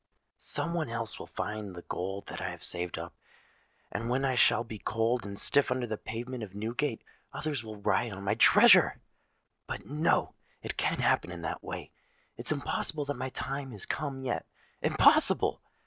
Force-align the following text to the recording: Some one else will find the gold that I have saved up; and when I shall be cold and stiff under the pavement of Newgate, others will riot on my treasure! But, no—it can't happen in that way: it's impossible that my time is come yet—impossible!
Some 0.39 0.73
one 0.73 0.89
else 0.89 1.19
will 1.19 1.27
find 1.27 1.75
the 1.75 1.83
gold 1.83 2.25
that 2.25 2.41
I 2.41 2.49
have 2.49 2.63
saved 2.63 2.97
up; 2.97 3.13
and 3.91 4.09
when 4.09 4.25
I 4.25 4.33
shall 4.33 4.63
be 4.63 4.79
cold 4.79 5.27
and 5.27 5.37
stiff 5.37 5.69
under 5.69 5.85
the 5.85 5.95
pavement 5.95 6.41
of 6.41 6.55
Newgate, 6.55 7.03
others 7.31 7.63
will 7.63 7.75
riot 7.77 8.11
on 8.13 8.23
my 8.23 8.33
treasure! 8.33 8.99
But, 9.67 9.85
no—it 9.85 10.75
can't 10.75 11.01
happen 11.01 11.29
in 11.31 11.43
that 11.43 11.61
way: 11.63 11.91
it's 12.35 12.51
impossible 12.51 13.05
that 13.05 13.13
my 13.15 13.29
time 13.29 13.71
is 13.73 13.85
come 13.85 14.21
yet—impossible! 14.21 15.61